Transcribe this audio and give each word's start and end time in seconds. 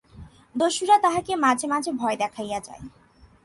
দস্যুরা 0.55 0.97
তাহাকে 0.97 1.33
মাঝে 1.35 1.65
মাঝে 1.67 1.91
ভয় 1.91 2.17
দেখাইয়া 2.17 2.59
যায়। 2.59 2.83